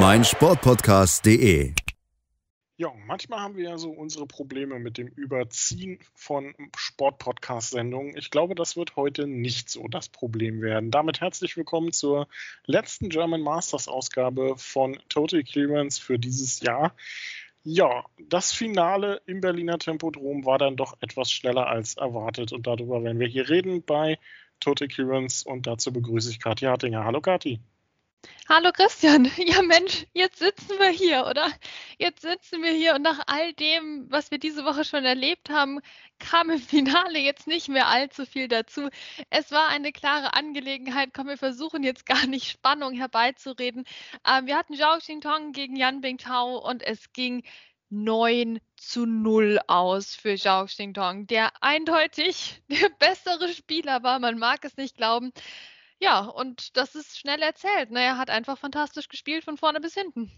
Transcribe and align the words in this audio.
meinsportpodcast.de. 0.00 1.72
Ja, 2.76 2.92
manchmal 3.06 3.40
haben 3.40 3.56
wir 3.56 3.70
ja 3.70 3.78
so 3.78 3.90
unsere 3.90 4.26
Probleme 4.26 4.78
mit 4.78 4.96
dem 4.96 5.08
Überziehen 5.08 5.98
von 6.14 6.54
Sportpodcast-Sendungen. 6.76 8.16
Ich 8.16 8.30
glaube, 8.30 8.54
das 8.54 8.76
wird 8.76 8.94
heute 8.94 9.26
nicht 9.26 9.68
so 9.68 9.88
das 9.88 10.08
Problem 10.08 10.60
werden. 10.60 10.92
Damit 10.92 11.20
herzlich 11.20 11.56
willkommen 11.56 11.92
zur 11.92 12.28
letzten 12.64 13.08
German 13.08 13.40
Masters-Ausgabe 13.40 14.54
von 14.56 15.00
Total 15.08 15.42
Clearance 15.42 16.00
für 16.00 16.20
dieses 16.20 16.60
Jahr. 16.60 16.94
Ja, 17.64 18.04
das 18.28 18.52
Finale 18.52 19.20
im 19.26 19.40
Berliner 19.40 19.80
Tempodrom 19.80 20.46
war 20.46 20.58
dann 20.58 20.76
doch 20.76 20.96
etwas 21.00 21.32
schneller 21.32 21.66
als 21.66 21.96
erwartet 21.96 22.52
und 22.52 22.68
darüber 22.68 23.02
werden 23.02 23.18
wir 23.18 23.26
hier 23.26 23.48
reden 23.48 23.82
bei 23.82 24.20
Total 24.60 24.86
Clearance 24.86 25.44
und 25.44 25.66
dazu 25.66 25.92
begrüße 25.92 26.30
ich 26.30 26.38
Kathi 26.38 26.66
Hartinger. 26.66 27.04
Hallo 27.04 27.20
Kathi. 27.20 27.58
Hallo 28.50 28.72
Christian, 28.72 29.30
ja 29.36 29.60
Mensch, 29.60 30.06
jetzt 30.14 30.38
sitzen 30.38 30.78
wir 30.78 30.88
hier, 30.88 31.26
oder? 31.26 31.52
Jetzt 31.98 32.22
sitzen 32.22 32.62
wir 32.62 32.72
hier 32.72 32.94
und 32.94 33.02
nach 33.02 33.20
all 33.26 33.52
dem, 33.52 34.06
was 34.10 34.30
wir 34.30 34.38
diese 34.38 34.64
Woche 34.64 34.86
schon 34.86 35.04
erlebt 35.04 35.50
haben, 35.50 35.80
kam 36.18 36.48
im 36.48 36.58
Finale 36.58 37.18
jetzt 37.18 37.46
nicht 37.46 37.68
mehr 37.68 37.88
allzu 37.88 38.24
viel 38.24 38.48
dazu. 38.48 38.88
Es 39.28 39.52
war 39.52 39.68
eine 39.68 39.92
klare 39.92 40.32
Angelegenheit. 40.32 41.10
Komm, 41.12 41.26
wir 41.28 41.36
versuchen 41.36 41.82
jetzt 41.82 42.06
gar 42.06 42.26
nicht 42.26 42.50
Spannung 42.50 42.94
herbeizureden. 42.94 43.84
Ähm, 44.26 44.46
wir 44.46 44.56
hatten 44.56 44.76
Zhao 44.76 44.96
Xingtong 44.96 45.52
gegen 45.52 45.76
Yan 45.76 46.00
Bingtao 46.00 46.56
und 46.56 46.82
es 46.82 47.12
ging 47.12 47.44
9 47.90 48.60
zu 48.76 49.04
0 49.04 49.60
aus 49.66 50.14
für 50.14 50.36
Zhao 50.36 50.64
Xingtong, 50.64 51.26
der 51.26 51.52
eindeutig 51.62 52.62
der 52.68 52.88
bessere 52.98 53.50
Spieler 53.52 54.02
war. 54.02 54.18
Man 54.20 54.38
mag 54.38 54.64
es 54.64 54.78
nicht 54.78 54.96
glauben. 54.96 55.32
Ja, 56.00 56.20
und 56.20 56.76
das 56.76 56.94
ist 56.94 57.18
schnell 57.18 57.42
erzählt. 57.42 57.90
Ne? 57.90 58.00
Er 58.00 58.18
hat 58.18 58.30
einfach 58.30 58.58
fantastisch 58.58 59.08
gespielt 59.08 59.44
von 59.44 59.56
vorne 59.56 59.80
bis 59.80 59.94
hinten. 59.94 60.30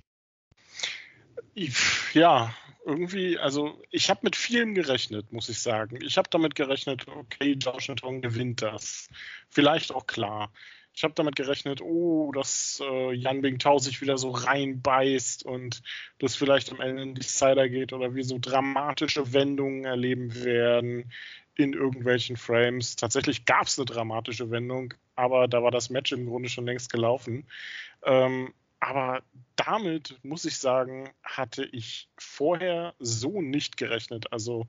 Ja, 2.15 2.55
irgendwie, 2.87 3.39
also 3.39 3.81
ich 3.91 4.09
habe 4.09 4.21
mit 4.23 4.37
vielem 4.37 4.75
gerechnet, 4.75 5.33
muss 5.33 5.49
ich 5.49 5.61
sagen. 5.61 5.99
Ich 6.03 6.17
habe 6.17 6.31
damit 6.31 6.55
gerechnet, 6.55 7.07
okay, 7.09 7.53
Josh 7.53 7.87
Tong 7.97 8.23
gewinnt 8.23 8.63
das. 8.63 9.09
Vielleicht 9.51 9.93
auch 9.93 10.07
klar. 10.07 10.53
Ich 11.01 11.05
habe 11.05 11.15
damit 11.15 11.35
gerechnet, 11.35 11.81
oh, 11.81 12.31
dass 12.31 12.83
äh, 12.85 13.15
Yan 13.15 13.41
Bingtao 13.41 13.79
sich 13.79 14.03
wieder 14.03 14.19
so 14.19 14.33
reinbeißt 14.33 15.47
und 15.47 15.81
das 16.19 16.37
vielleicht 16.37 16.71
am 16.73 16.81
Ende 16.83 17.01
in 17.01 17.15
die 17.15 17.23
Decider 17.23 17.71
geht 17.71 17.95
oder 17.95 18.15
wir 18.15 18.23
so 18.23 18.37
dramatische 18.39 19.33
Wendungen 19.33 19.87
erleben 19.87 20.45
werden 20.45 21.11
in 21.55 21.73
irgendwelchen 21.73 22.37
Frames. 22.37 22.97
Tatsächlich 22.97 23.47
gab 23.47 23.63
es 23.63 23.79
eine 23.79 23.87
dramatische 23.87 24.51
Wendung, 24.51 24.93
aber 25.17 25.49
da 25.49 25.63
war 25.63 25.71
das 25.71 25.89
Match 25.89 26.13
im 26.13 26.27
Grunde 26.27 26.51
schon 26.51 26.67
längst 26.67 26.93
gelaufen. 26.93 27.47
Ähm, 28.05 28.53
aber 28.79 29.23
damit 29.57 30.19
muss 30.23 30.45
ich 30.45 30.59
sagen, 30.59 31.09
hatte 31.23 31.65
ich 31.65 32.11
vorher 32.19 32.93
so 32.99 33.41
nicht 33.41 33.79
gerechnet. 33.79 34.35
Also 34.35 34.69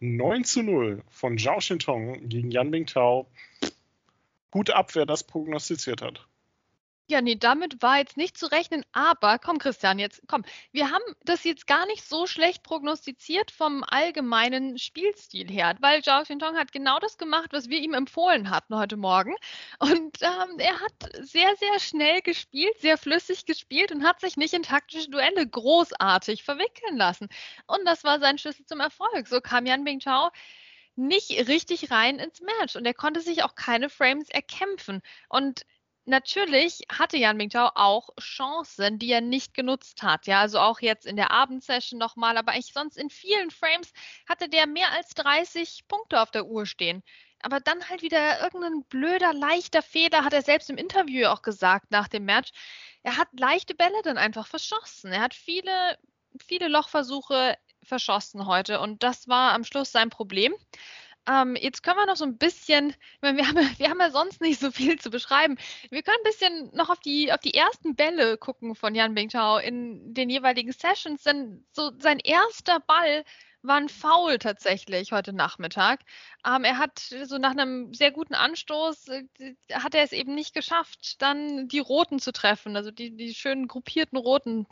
9 0.00 0.44
zu 0.44 0.62
0 0.62 1.02
von 1.08 1.38
Zhao 1.38 1.62
Shintong 1.62 2.28
gegen 2.28 2.50
Yan 2.50 2.70
Bingtao. 2.70 3.30
Gute 4.50 4.76
Abwehr, 4.76 5.06
das 5.06 5.24
prognostiziert 5.24 6.02
hat. 6.02 6.26
Ja, 7.10 7.20
nee, 7.20 7.34
damit 7.34 7.82
war 7.82 7.98
jetzt 7.98 8.16
nicht 8.16 8.38
zu 8.38 8.46
rechnen, 8.46 8.84
aber 8.92 9.40
komm, 9.40 9.58
Christian, 9.58 9.98
jetzt 9.98 10.22
komm. 10.28 10.44
Wir 10.70 10.92
haben 10.92 11.02
das 11.24 11.42
jetzt 11.42 11.66
gar 11.66 11.84
nicht 11.86 12.08
so 12.08 12.28
schlecht 12.28 12.62
prognostiziert 12.62 13.50
vom 13.50 13.82
allgemeinen 13.82 14.78
Spielstil 14.78 15.50
her, 15.50 15.74
weil 15.80 16.04
Zhao 16.04 16.22
Xintong 16.22 16.56
hat 16.56 16.70
genau 16.70 17.00
das 17.00 17.18
gemacht, 17.18 17.48
was 17.52 17.68
wir 17.68 17.80
ihm 17.80 17.94
empfohlen 17.94 18.50
hatten 18.50 18.76
heute 18.76 18.96
Morgen. 18.96 19.34
Und 19.80 20.22
ähm, 20.22 20.58
er 20.58 20.80
hat 20.80 20.92
sehr, 21.20 21.52
sehr 21.56 21.80
schnell 21.80 22.22
gespielt, 22.22 22.78
sehr 22.78 22.96
flüssig 22.96 23.44
gespielt 23.44 23.90
und 23.90 24.04
hat 24.04 24.20
sich 24.20 24.36
nicht 24.36 24.54
in 24.54 24.62
taktische 24.62 25.10
Duelle 25.10 25.48
großartig 25.48 26.44
verwickeln 26.44 26.96
lassen. 26.96 27.28
Und 27.66 27.84
das 27.86 28.04
war 28.04 28.20
sein 28.20 28.38
Schlüssel 28.38 28.66
zum 28.66 28.78
Erfolg. 28.78 29.26
So 29.26 29.40
kam 29.40 29.66
Yan 29.66 29.82
Bingchao 29.82 30.30
nicht 31.00 31.30
richtig 31.48 31.90
rein 31.90 32.18
ins 32.18 32.40
Match 32.40 32.76
und 32.76 32.86
er 32.86 32.94
konnte 32.94 33.20
sich 33.20 33.42
auch 33.42 33.54
keine 33.54 33.88
Frames 33.88 34.28
erkämpfen. 34.28 35.02
Und 35.28 35.64
natürlich 36.04 36.82
hatte 36.92 37.16
Jan 37.16 37.36
Mingtao 37.36 37.70
auch 37.74 38.10
Chancen, 38.20 38.98
die 38.98 39.10
er 39.10 39.20
nicht 39.20 39.54
genutzt 39.54 40.02
hat. 40.02 40.26
Ja, 40.26 40.40
also 40.40 40.58
auch 40.58 40.80
jetzt 40.80 41.06
in 41.06 41.16
der 41.16 41.30
Abendsession 41.30 41.98
nochmal, 41.98 42.36
aber 42.36 42.56
ich 42.56 42.72
sonst 42.72 42.96
in 42.98 43.10
vielen 43.10 43.50
Frames 43.50 43.92
hatte 44.28 44.48
der 44.48 44.66
mehr 44.66 44.92
als 44.92 45.10
30 45.14 45.86
Punkte 45.88 46.20
auf 46.20 46.30
der 46.30 46.46
Uhr 46.46 46.66
stehen. 46.66 47.02
Aber 47.42 47.60
dann 47.60 47.88
halt 47.88 48.02
wieder 48.02 48.42
irgendein 48.42 48.84
blöder, 48.84 49.32
leichter 49.32 49.82
Fehler, 49.82 50.24
hat 50.24 50.34
er 50.34 50.42
selbst 50.42 50.68
im 50.68 50.76
Interview 50.76 51.26
auch 51.28 51.42
gesagt 51.42 51.90
nach 51.90 52.08
dem 52.08 52.26
Match. 52.26 52.50
Er 53.02 53.16
hat 53.16 53.28
leichte 53.38 53.74
Bälle 53.74 54.02
dann 54.02 54.18
einfach 54.18 54.46
verschossen. 54.46 55.12
Er 55.12 55.22
hat 55.22 55.34
viele, 55.34 55.98
viele 56.38 56.68
Lochversuche 56.68 57.56
verschossen 57.82 58.46
heute 58.46 58.80
und 58.80 59.02
das 59.02 59.28
war 59.28 59.52
am 59.52 59.64
Schluss 59.64 59.92
sein 59.92 60.10
Problem. 60.10 60.54
Ähm, 61.28 61.54
jetzt 61.56 61.82
können 61.82 61.98
wir 61.98 62.06
noch 62.06 62.16
so 62.16 62.24
ein 62.24 62.38
bisschen, 62.38 62.94
wir, 63.20 63.46
haben, 63.46 63.56
wir 63.78 63.90
haben 63.90 64.00
ja 64.00 64.10
sonst 64.10 64.40
nicht 64.40 64.60
so 64.60 64.70
viel 64.70 64.98
zu 64.98 65.10
beschreiben. 65.10 65.56
Wir 65.90 66.02
können 66.02 66.16
ein 66.20 66.30
bisschen 66.30 66.70
noch 66.74 66.90
auf 66.90 67.00
die, 67.00 67.32
auf 67.32 67.40
die 67.40 67.54
ersten 67.54 67.94
Bälle 67.94 68.38
gucken 68.38 68.74
von 68.74 68.94
Jan 68.94 69.14
Bingtao 69.14 69.58
in 69.58 70.14
den 70.14 70.30
jeweiligen 70.30 70.72
Sessions. 70.72 71.22
Denn 71.22 71.64
so 71.72 71.92
sein 71.98 72.18
erster 72.20 72.80
Ball 72.80 73.24
war 73.62 73.76
ein 73.76 73.88
Foul 73.90 74.38
tatsächlich 74.38 75.12
heute 75.12 75.32
Nachmittag. 75.32 76.00
Ähm, 76.46 76.64
er 76.64 76.78
hat 76.78 76.98
so 76.98 77.36
nach 77.36 77.50
einem 77.50 77.92
sehr 77.92 78.10
guten 78.10 78.34
Anstoß, 78.34 79.08
äh, 79.08 79.24
hat 79.72 79.94
er 79.94 80.02
es 80.02 80.12
eben 80.12 80.34
nicht 80.34 80.54
geschafft, 80.54 81.20
dann 81.20 81.68
die 81.68 81.78
Roten 81.78 82.18
zu 82.18 82.32
treffen. 82.32 82.76
Also 82.76 82.90
die, 82.90 83.14
die 83.14 83.34
schönen 83.34 83.68
gruppierten 83.68 84.18
Roten 84.18 84.66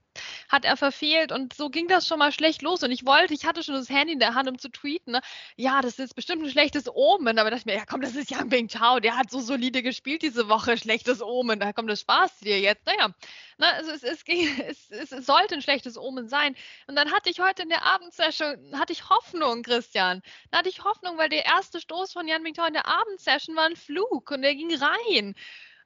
hat 0.48 0.64
er 0.64 0.76
verfehlt 0.76 1.32
und 1.32 1.54
so 1.54 1.70
ging 1.70 1.88
das 1.88 2.06
schon 2.06 2.18
mal 2.18 2.32
schlecht 2.32 2.62
los. 2.62 2.82
Und 2.82 2.90
ich 2.90 3.06
wollte, 3.06 3.34
ich 3.34 3.44
hatte 3.44 3.62
schon 3.62 3.74
das 3.74 3.88
Handy 3.88 4.12
in 4.12 4.18
der 4.18 4.34
Hand, 4.34 4.48
um 4.48 4.58
zu 4.58 4.68
tweeten. 4.68 5.12
Ne? 5.12 5.20
Ja, 5.56 5.80
das 5.80 5.98
ist 5.98 6.14
bestimmt 6.14 6.44
ein 6.44 6.50
schlechtes 6.50 6.88
Omen. 6.92 7.38
Aber 7.38 7.50
dachte 7.50 7.60
ich 7.60 7.66
mir, 7.66 7.76
ja 7.76 7.86
komm, 7.86 8.00
das 8.00 8.14
ist 8.14 8.30
Yang 8.30 8.48
Bing 8.48 8.68
Chao, 8.68 9.00
der 9.00 9.16
hat 9.16 9.30
so 9.30 9.40
solide 9.40 9.82
gespielt 9.82 10.22
diese 10.22 10.48
Woche, 10.48 10.76
schlechtes 10.76 11.22
Omen. 11.22 11.60
Da 11.60 11.72
kommt 11.72 11.90
das 11.90 12.00
Spaß 12.00 12.40
dir 12.40 12.60
jetzt. 12.60 12.86
Naja, 12.86 13.14
na, 13.58 13.72
also 13.72 13.90
es, 13.90 14.02
es, 14.02 14.22
es, 14.90 15.10
es, 15.10 15.26
sollte 15.26 15.54
ein 15.54 15.62
schlechtes 15.62 15.98
Omen 15.98 16.28
sein. 16.28 16.56
Und 16.86 16.96
dann 16.96 17.10
hatte 17.12 17.28
ich 17.28 17.40
heute 17.40 17.62
in 17.62 17.68
der 17.68 17.84
Abendsession, 17.84 18.56
hatte 18.78 18.92
ich 18.92 19.08
Hoffnung, 19.08 19.62
Christian. 19.62 20.22
Da 20.50 20.58
hatte 20.58 20.68
ich 20.68 20.84
Hoffnung, 20.84 21.18
weil 21.18 21.28
der 21.28 21.44
erste 21.44 21.80
Stoß 21.80 22.12
von 22.12 22.28
Jan 22.28 22.42
Mingtao 22.42 22.66
in 22.66 22.72
der 22.72 22.86
Abendsession 22.86 23.56
war 23.56 23.64
ein 23.64 23.76
Flug 23.76 24.30
und 24.30 24.42
der 24.42 24.54
ging 24.54 24.72
rein. 24.74 25.34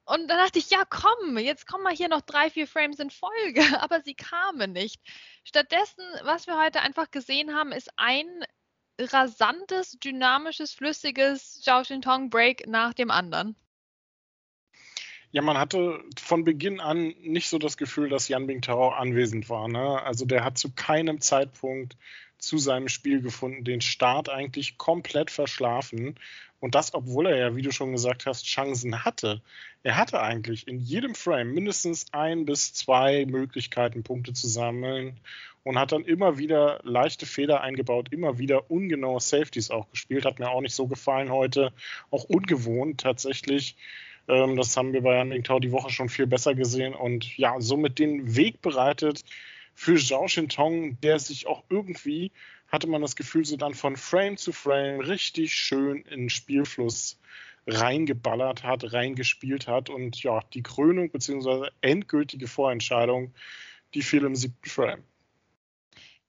Und 0.04 0.28
dann 0.28 0.38
dachte 0.38 0.58
ich, 0.58 0.70
ja, 0.70 0.82
komm, 0.88 1.38
jetzt 1.38 1.66
kommen 1.66 1.84
mal 1.84 1.94
hier 1.94 2.08
noch 2.08 2.22
drei, 2.22 2.50
vier 2.50 2.66
Frames 2.66 2.98
in 2.98 3.10
Folge, 3.10 3.62
aber 3.80 4.00
sie 4.00 4.14
kamen 4.14 4.72
nicht. 4.72 5.00
Stattdessen, 5.44 6.04
was 6.24 6.46
wir 6.46 6.60
heute 6.60 6.80
einfach 6.80 7.10
gesehen 7.10 7.54
haben, 7.54 7.72
ist 7.72 7.90
ein 7.96 8.26
rasantes, 8.98 9.92
dynamisches, 9.92 10.72
flüssiges 10.74 11.60
Zhao 11.60 11.82
Xintong 11.82 12.30
Break 12.30 12.66
nach 12.66 12.94
dem 12.94 13.10
anderen. 13.10 13.56
Ja, 15.30 15.40
man 15.40 15.56
hatte 15.56 16.04
von 16.20 16.44
Beginn 16.44 16.78
an 16.78 17.14
nicht 17.20 17.48
so 17.48 17.58
das 17.58 17.78
Gefühl, 17.78 18.10
dass 18.10 18.28
Yan 18.28 18.46
Bingtao 18.46 18.90
anwesend 18.90 19.48
war. 19.48 19.66
Ne? 19.66 20.02
Also 20.02 20.26
der 20.26 20.44
hat 20.44 20.58
zu 20.58 20.72
keinem 20.72 21.22
Zeitpunkt 21.22 21.96
zu 22.36 22.58
seinem 22.58 22.88
Spiel 22.88 23.22
gefunden, 23.22 23.64
den 23.64 23.80
Start 23.80 24.28
eigentlich 24.28 24.76
komplett 24.76 25.30
verschlafen. 25.30 26.18
Und 26.62 26.76
das, 26.76 26.94
obwohl 26.94 27.26
er 27.26 27.36
ja, 27.36 27.56
wie 27.56 27.62
du 27.62 27.72
schon 27.72 27.90
gesagt 27.90 28.24
hast, 28.24 28.46
Chancen 28.46 29.04
hatte. 29.04 29.42
Er 29.82 29.96
hatte 29.96 30.20
eigentlich 30.20 30.68
in 30.68 30.78
jedem 30.78 31.16
Frame 31.16 31.52
mindestens 31.54 32.06
ein 32.12 32.46
bis 32.46 32.72
zwei 32.72 33.26
Möglichkeiten, 33.26 34.04
Punkte 34.04 34.32
zu 34.32 34.46
sammeln 34.46 35.18
und 35.64 35.76
hat 35.76 35.90
dann 35.90 36.04
immer 36.04 36.38
wieder 36.38 36.78
leichte 36.84 37.26
Fehler 37.26 37.62
eingebaut, 37.62 38.12
immer 38.12 38.38
wieder 38.38 38.70
ungenaue 38.70 39.20
Safeties 39.20 39.72
auch 39.72 39.90
gespielt. 39.90 40.24
Hat 40.24 40.38
mir 40.38 40.50
auch 40.50 40.60
nicht 40.60 40.76
so 40.76 40.86
gefallen 40.86 41.32
heute. 41.32 41.72
Auch 42.12 42.22
ungewohnt 42.24 43.00
tatsächlich. 43.00 43.74
Ähm, 44.28 44.54
das 44.54 44.76
haben 44.76 44.92
wir 44.92 45.02
bei 45.02 45.16
Jan 45.16 45.30
Mingtao 45.30 45.58
die 45.58 45.72
Woche 45.72 45.90
schon 45.90 46.08
viel 46.08 46.28
besser 46.28 46.54
gesehen 46.54 46.94
und 46.94 47.36
ja, 47.38 47.56
somit 47.58 47.98
den 47.98 48.36
Weg 48.36 48.62
bereitet 48.62 49.24
für 49.74 49.96
Zhao 49.96 50.28
Shintong, 50.28 51.00
der 51.00 51.18
sich 51.18 51.48
auch 51.48 51.64
irgendwie, 51.70 52.30
hatte 52.72 52.88
man 52.88 53.02
das 53.02 53.16
Gefühl, 53.16 53.44
so 53.44 53.56
dann 53.56 53.74
von 53.74 53.96
Frame 53.96 54.36
zu 54.36 54.52
Frame 54.52 55.00
richtig 55.00 55.52
schön 55.54 55.98
in 56.02 56.20
den 56.20 56.30
Spielfluss 56.30 57.20
reingeballert 57.66 58.64
hat, 58.64 58.92
reingespielt 58.92 59.68
hat 59.68 59.90
und 59.90 60.20
ja, 60.22 60.40
die 60.52 60.62
Krönung 60.62 61.10
bzw. 61.10 61.68
endgültige 61.82 62.48
Vorentscheidung, 62.48 63.32
die 63.94 64.02
fiel 64.02 64.24
im 64.24 64.34
siebten 64.34 64.68
Frame. 64.68 65.04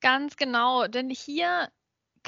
Ganz 0.01 0.35
genau, 0.35 0.87
denn 0.87 1.09
hier 1.09 1.69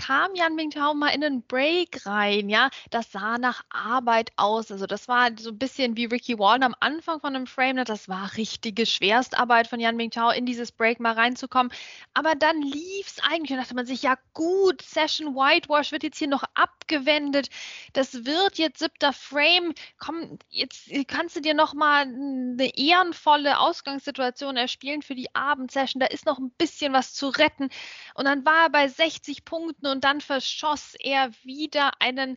kam 0.05 0.35
Jan 0.35 0.55
Mingtao 0.55 0.93
mal 0.93 1.09
in 1.09 1.23
einen 1.23 1.41
Break 1.41 2.05
rein, 2.05 2.47
ja, 2.49 2.69
das 2.91 3.11
sah 3.11 3.37
nach 3.37 3.63
Arbeit 3.69 4.31
aus. 4.35 4.71
Also 4.71 4.85
das 4.85 5.07
war 5.07 5.31
so 5.39 5.49
ein 5.49 5.57
bisschen 5.57 5.97
wie 5.97 6.05
Ricky 6.05 6.37
Walden 6.37 6.63
am 6.63 6.75
Anfang 6.79 7.19
von 7.21 7.35
einem 7.35 7.47
Frame, 7.47 7.83
das 7.85 8.07
war 8.07 8.37
richtige 8.37 8.85
Schwerstarbeit 8.85 9.67
von 9.67 9.79
Jan 9.79 9.95
Mingtao, 9.95 10.29
in 10.29 10.45
dieses 10.45 10.71
Break 10.71 10.99
mal 10.99 11.13
reinzukommen. 11.13 11.71
Aber 12.13 12.35
dann 12.35 12.61
lief 12.61 13.07
es 13.07 13.23
eigentlich 13.23 13.51
und 13.51 13.57
dachte 13.57 13.73
man 13.73 13.87
sich, 13.87 14.03
ja 14.03 14.15
gut, 14.33 14.81
Session 14.83 15.33
Whitewash 15.35 15.91
wird 15.91 16.03
jetzt 16.03 16.19
hier 16.19 16.27
noch 16.27 16.43
abgewendet. 16.53 17.49
Das 17.93 18.25
wird 18.25 18.59
jetzt 18.59 18.79
siebter 18.79 19.11
Frame. 19.13 19.73
Komm, 19.97 20.37
jetzt 20.49 20.87
kannst 21.07 21.35
du 21.35 21.41
dir 21.41 21.55
noch 21.55 21.73
mal 21.73 22.01
eine 22.03 22.77
ehrenvolle 22.77 23.59
Ausgangssituation 23.59 24.55
erspielen 24.55 25.01
für 25.01 25.15
die 25.15 25.33
Abendsession. 25.33 25.99
Da 25.99 26.07
ist 26.07 26.27
noch 26.27 26.37
ein 26.37 26.51
bisschen 26.51 26.93
was 26.93 27.13
zu 27.15 27.29
retten. 27.29 27.69
Und 28.13 28.25
dann 28.25 28.45
war 28.45 28.65
er 28.65 28.69
bei 28.69 28.87
60 28.87 29.45
Punkten 29.45 29.85
Minuten 29.85 29.94
und 29.95 30.03
dann 30.03 30.19
verschoss 30.19 30.93
er 30.99 31.31
wieder 31.43 31.93
einen 32.01 32.35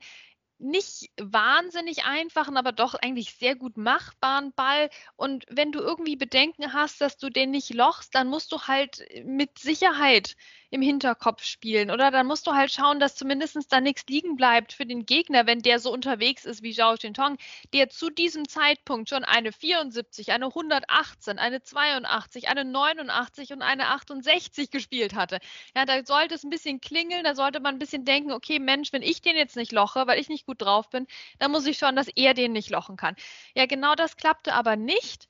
nicht 0.59 1.11
wahnsinnig 1.21 2.05
einfachen, 2.05 2.57
aber 2.57 2.73
doch 2.73 2.95
eigentlich 2.95 3.35
sehr 3.35 3.57
gut 3.57 3.77
machbaren 3.77 4.53
Ball. 4.53 4.91
Und 5.17 5.47
wenn 5.49 5.73
du 5.73 5.81
irgendwie 5.81 6.17
Bedenken 6.17 6.73
hast, 6.73 7.01
dass 7.01 7.17
du 7.17 7.31
den 7.31 7.51
nicht 7.51 7.73
lochst, 7.73 8.15
dann 8.15 8.29
musst 8.29 8.53
du 8.53 8.61
halt 8.63 9.05
mit 9.25 9.59
Sicherheit 9.59 10.37
im 10.71 10.83
Hinterkopf 10.83 11.45
spielen. 11.45 11.91
Oder 11.91 12.11
dann 12.11 12.27
musst 12.27 12.47
du 12.47 12.53
halt 12.53 12.71
schauen, 12.71 13.01
dass 13.01 13.15
zumindest 13.15 13.73
da 13.73 13.81
nichts 13.81 14.05
liegen 14.09 14.37
bleibt 14.37 14.73
für 14.73 14.85
den 14.85 15.07
Gegner, 15.07 15.47
wenn 15.47 15.61
der 15.61 15.79
so 15.79 15.93
unterwegs 15.93 16.45
ist 16.45 16.63
wie 16.63 16.75
Zhao 16.75 16.95
Xintong, 16.95 17.39
der 17.73 17.89
zu 17.89 18.11
diesem 18.11 18.49
Zeitpunkt 18.49 19.09
schon 19.09 19.25
eine 19.25 19.53
74, 19.53 20.33
eine 20.33 20.47
118, 20.47 21.39
eine 21.39 21.63
82, 21.63 22.49
eine 22.49 22.65
89 22.65 23.53
und 23.53 23.63
eine 23.63 23.89
68 23.89 24.71
gespielt 24.71 25.15
hatte. 25.15 25.39
Ja, 25.75 25.87
da 25.87 26.05
sollte 26.05 26.35
es 26.35 26.45
ein 26.45 26.51
bisschen 26.51 26.81
klingeln, 26.81 27.25
da 27.25 27.35
sollte 27.35 27.61
man 27.61 27.77
ein 27.77 27.79
bisschen 27.79 28.05
denken, 28.05 28.33
okay, 28.33 28.59
Mensch, 28.59 28.93
wenn 28.93 29.03
ich 29.03 29.23
den 29.23 29.37
jetzt 29.37 29.57
nicht 29.57 29.73
loche, 29.73 30.07
weil 30.07 30.21
ich 30.21 30.29
nicht 30.29 30.47
gut 30.49 30.63
drauf 30.63 30.91
bin, 30.91 31.07
dann 31.39 31.53
muss 31.53 31.67
ich 31.67 31.79
schauen, 31.79 31.95
dass 31.97 32.09
er 32.09 32.35
den 32.35 32.53
nicht 32.53 32.71
lochen 32.71 32.97
kann. 32.97 33.15
Ja, 33.55 33.67
genau 33.67 33.95
das 33.95 34.17
klappte 34.17 34.55
aber 34.55 34.77
nicht. 34.77 35.29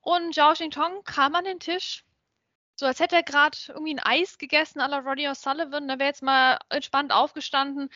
Und 0.00 0.34
Zhao 0.34 0.52
Xintong 0.52 1.02
kam 1.04 1.34
an 1.34 1.44
den 1.44 1.58
Tisch, 1.58 2.04
so 2.76 2.86
als 2.86 3.00
hätte 3.00 3.16
er 3.16 3.22
gerade 3.24 3.58
irgendwie 3.68 3.94
ein 3.94 3.98
Eis 4.00 4.38
gegessen 4.38 4.80
à 4.80 4.88
la 4.88 4.98
Roddy 4.98 5.26
O'Sullivan. 5.28 5.88
Da 5.88 5.98
wäre 5.98 6.08
jetzt 6.08 6.22
mal 6.22 6.58
entspannt 6.70 7.12
aufgestanden, 7.12 7.90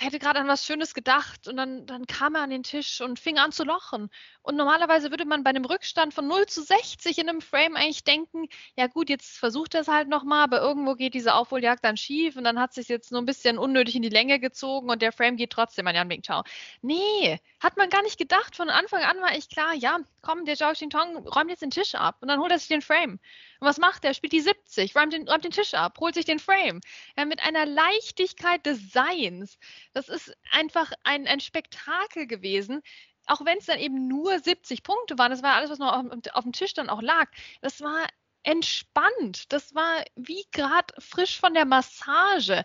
hätte 0.00 0.18
gerade 0.18 0.40
an 0.40 0.48
was 0.48 0.64
Schönes 0.64 0.94
gedacht 0.94 1.46
und 1.46 1.56
dann, 1.56 1.84
dann 1.84 2.06
kam 2.06 2.34
er 2.34 2.40
an 2.40 2.50
den 2.50 2.62
Tisch 2.62 3.02
und 3.02 3.20
fing 3.20 3.38
an 3.38 3.52
zu 3.52 3.64
lochen. 3.64 4.10
Und 4.42 4.56
normalerweise 4.56 5.10
würde 5.10 5.26
man 5.26 5.44
bei 5.44 5.50
einem 5.50 5.66
Rückstand 5.66 6.14
von 6.14 6.26
0 6.26 6.46
zu 6.46 6.62
60 6.62 7.18
in 7.18 7.28
einem 7.28 7.42
Frame 7.42 7.76
eigentlich 7.76 8.02
denken, 8.02 8.48
ja 8.76 8.86
gut, 8.86 9.10
jetzt 9.10 9.36
versucht 9.36 9.74
er 9.74 9.82
es 9.82 9.88
halt 9.88 10.08
nochmal, 10.08 10.44
aber 10.44 10.60
irgendwo 10.62 10.94
geht 10.94 11.12
diese 11.12 11.34
Aufholjagd 11.34 11.84
dann 11.84 11.98
schief 11.98 12.36
und 12.36 12.44
dann 12.44 12.58
hat 12.58 12.70
es 12.70 12.76
sich 12.76 12.88
jetzt 12.88 13.12
nur 13.12 13.20
ein 13.20 13.26
bisschen 13.26 13.58
unnötig 13.58 13.94
in 13.94 14.02
die 14.02 14.08
Länge 14.08 14.40
gezogen 14.40 14.88
und 14.88 15.02
der 15.02 15.12
Frame 15.12 15.36
geht 15.36 15.50
trotzdem 15.50 15.86
an 15.86 15.94
Jan 15.94 16.08
Bing 16.08 16.22
Chao. 16.22 16.44
Nee, 16.80 17.38
hat 17.60 17.76
man 17.76 17.90
gar 17.90 18.02
nicht 18.02 18.18
gedacht. 18.18 18.56
Von 18.56 18.70
Anfang 18.70 19.02
an 19.02 19.20
war 19.20 19.36
ich 19.36 19.50
klar, 19.50 19.74
ja, 19.74 19.98
komm, 20.22 20.44
der 20.44 20.56
Zhao 20.56 20.72
Xintong 20.72 21.26
räumt 21.28 21.50
jetzt 21.50 21.62
den 21.62 21.70
Tisch 21.70 21.94
ab 21.94 22.18
und 22.20 22.28
dann 22.28 22.40
holt 22.40 22.52
er 22.52 22.58
sich 22.58 22.68
den 22.68 22.82
Frame. 22.82 23.12
Und 23.60 23.68
was 23.68 23.78
macht 23.78 24.04
er? 24.04 24.14
Spielt 24.14 24.32
die 24.32 24.40
70, 24.40 24.94
räumt 24.96 25.12
den, 25.12 25.28
räumt 25.28 25.44
den 25.44 25.52
Tisch 25.52 25.74
ab, 25.74 25.98
holt 26.00 26.14
sich 26.14 26.24
den 26.24 26.38
Frame. 26.38 26.80
Ja, 27.16 27.24
mit 27.24 27.42
einer 27.42 27.66
Leichtigkeit 27.66 28.64
des 28.66 28.92
Seins. 28.92 29.58
Das 29.92 30.08
ist 30.08 30.36
einfach 30.52 30.92
ein, 31.04 31.26
ein 31.26 31.40
Spektakel 31.40 32.26
gewesen 32.26 32.82
auch 33.26 33.44
wenn 33.44 33.58
es 33.58 33.66
dann 33.66 33.78
eben 33.78 34.08
nur 34.08 34.40
70 34.40 34.82
Punkte 34.82 35.16
waren, 35.16 35.30
das 35.30 35.42
war 35.42 35.54
alles, 35.54 35.70
was 35.70 35.78
noch 35.78 35.92
auf, 35.92 36.06
auf 36.32 36.42
dem 36.42 36.52
Tisch 36.52 36.74
dann 36.74 36.90
auch 36.90 37.00
lag, 37.00 37.28
das 37.60 37.80
war 37.80 38.06
entspannt. 38.42 39.52
Das 39.52 39.74
war 39.74 40.04
wie 40.16 40.44
gerade 40.52 40.94
frisch 40.98 41.38
von 41.38 41.54
der 41.54 41.66
Massage. 41.66 42.64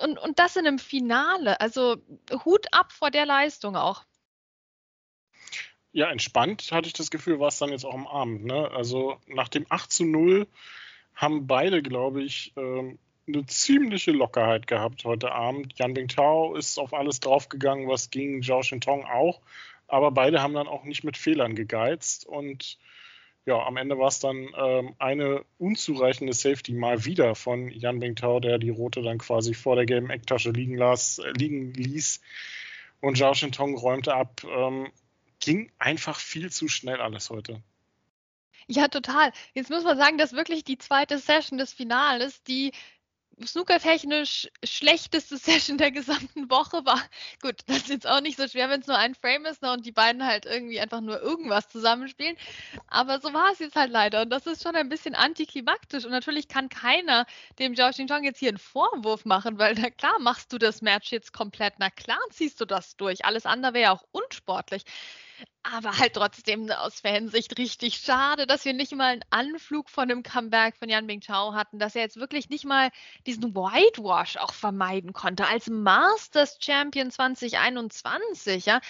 Und, 0.00 0.18
und 0.18 0.38
das 0.38 0.56
in 0.56 0.66
einem 0.66 0.78
Finale. 0.78 1.60
Also 1.60 1.96
Hut 2.44 2.66
ab 2.72 2.92
vor 2.92 3.10
der 3.10 3.26
Leistung 3.26 3.76
auch. 3.76 4.04
Ja, 5.94 6.10
entspannt 6.10 6.72
hatte 6.72 6.88
ich 6.88 6.92
das 6.92 7.12
Gefühl, 7.12 7.38
war 7.38 7.46
es 7.46 7.58
dann 7.58 7.70
jetzt 7.70 7.86
auch 7.86 7.94
am 7.94 8.08
Abend. 8.08 8.44
Ne? 8.44 8.68
Also 8.72 9.16
nach 9.28 9.48
dem 9.48 9.64
8 9.68 9.92
zu 9.92 10.04
0 10.04 10.48
haben 11.14 11.46
beide, 11.46 11.82
glaube 11.82 12.20
ich, 12.20 12.52
ähm, 12.56 12.98
eine 13.28 13.46
ziemliche 13.46 14.10
Lockerheit 14.10 14.66
gehabt 14.66 15.04
heute 15.04 15.30
Abend. 15.30 15.78
Yan 15.78 15.94
Bingtao 15.94 16.56
ist 16.56 16.78
auf 16.78 16.94
alles 16.94 17.20
draufgegangen, 17.20 17.86
was 17.86 18.10
ging, 18.10 18.42
Zhao 18.42 18.64
Shintong 18.64 19.04
auch. 19.04 19.40
Aber 19.86 20.10
beide 20.10 20.42
haben 20.42 20.54
dann 20.54 20.66
auch 20.66 20.82
nicht 20.82 21.04
mit 21.04 21.16
Fehlern 21.16 21.54
gegeizt 21.54 22.26
und 22.26 22.76
ja, 23.46 23.64
am 23.64 23.76
Ende 23.76 23.96
war 23.96 24.08
es 24.08 24.18
dann 24.18 24.48
ähm, 24.56 24.94
eine 24.98 25.44
unzureichende 25.58 26.32
Safety 26.32 26.72
mal 26.72 27.04
wieder 27.04 27.36
von 27.36 27.68
Jan 27.68 28.00
Bingtao, 28.00 28.40
der 28.40 28.58
die 28.58 28.70
rote 28.70 29.00
dann 29.02 29.18
quasi 29.18 29.54
vor 29.54 29.76
der 29.76 29.86
gelben 29.86 30.10
Ecktasche 30.10 30.50
liegen, 30.50 30.76
las, 30.76 31.20
äh, 31.20 31.30
liegen 31.38 31.72
ließ. 31.72 32.20
Und 33.00 33.16
Zhao 33.16 33.34
Shintong 33.34 33.76
räumte 33.76 34.12
ab. 34.14 34.42
Ähm, 34.44 34.88
ging 35.44 35.70
einfach 35.78 36.18
viel 36.18 36.50
zu 36.50 36.68
schnell 36.68 37.00
alles 37.00 37.30
heute. 37.30 37.62
Ja, 38.66 38.88
total. 38.88 39.32
Jetzt 39.52 39.70
muss 39.70 39.84
man 39.84 39.98
sagen, 39.98 40.16
dass 40.16 40.32
wirklich 40.32 40.64
die 40.64 40.78
zweite 40.78 41.18
Session 41.18 41.58
des 41.58 41.72
Finales, 41.72 42.42
die 42.44 42.72
snookertechnisch 43.44 44.48
schlechteste 44.62 45.36
Session 45.38 45.78
der 45.78 45.90
gesamten 45.90 46.50
Woche 46.50 46.84
war. 46.84 47.02
Gut, 47.42 47.60
das 47.66 47.78
ist 47.78 47.88
jetzt 47.88 48.06
auch 48.06 48.20
nicht 48.20 48.38
so 48.38 48.46
schwer, 48.48 48.70
wenn 48.70 48.80
es 48.80 48.86
nur 48.86 48.96
ein 48.96 49.14
Frame 49.14 49.46
ist 49.46 49.62
ne, 49.62 49.72
und 49.72 49.84
die 49.84 49.92
beiden 49.92 50.24
halt 50.24 50.46
irgendwie 50.46 50.80
einfach 50.80 51.00
nur 51.00 51.20
irgendwas 51.20 51.68
zusammenspielen. 51.68 52.36
Aber 52.86 53.20
so 53.20 53.32
war 53.32 53.52
es 53.52 53.58
jetzt 53.58 53.76
halt 53.76 53.90
leider. 53.90 54.22
Und 54.22 54.30
das 54.30 54.46
ist 54.46 54.62
schon 54.62 54.76
ein 54.76 54.88
bisschen 54.88 55.14
antiklimaktisch. 55.14 56.04
Und 56.04 56.12
natürlich 56.12 56.48
kann 56.48 56.68
keiner 56.68 57.26
dem 57.58 57.74
Zhao 57.74 57.90
Xingchong 57.90 58.24
jetzt 58.24 58.38
hier 58.38 58.50
einen 58.50 58.58
Vorwurf 58.58 59.24
machen, 59.24 59.58
weil 59.58 59.74
na 59.74 59.90
klar 59.90 60.18
machst 60.20 60.52
du 60.52 60.58
das 60.58 60.80
Match 60.82 61.10
jetzt 61.12 61.32
komplett. 61.32 61.74
Na 61.78 61.90
klar 61.90 62.20
ziehst 62.30 62.60
du 62.60 62.64
das 62.64 62.96
durch. 62.96 63.24
Alles 63.24 63.46
andere 63.46 63.74
wäre 63.74 63.84
ja 63.84 63.92
auch 63.92 64.04
unsportlich. 64.12 64.84
Aber 65.62 65.96
halt 65.98 66.12
trotzdem 66.12 66.70
aus 66.70 67.00
Fansicht 67.00 67.56
richtig 67.58 67.96
schade, 67.96 68.46
dass 68.46 68.66
wir 68.66 68.74
nicht 68.74 68.92
mal 68.92 69.12
einen 69.12 69.24
Anflug 69.30 69.88
von 69.88 70.08
dem 70.08 70.22
Comeback 70.22 70.76
von 70.76 70.90
Yan 70.90 71.06
Bingtao 71.06 71.54
hatten, 71.54 71.78
dass 71.78 71.94
er 71.94 72.02
jetzt 72.02 72.16
wirklich 72.16 72.50
nicht 72.50 72.66
mal 72.66 72.90
diesen 73.26 73.54
Whitewash 73.54 74.36
auch 74.36 74.52
vermeiden 74.52 75.14
konnte. 75.14 75.46
Als 75.46 75.68
Masters 75.68 76.58
Champion 76.60 77.10
2021, 77.10 78.66
ja, 78.66 78.80